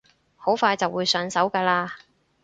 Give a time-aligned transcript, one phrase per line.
[0.35, 1.91] 好快就會上手㗎喇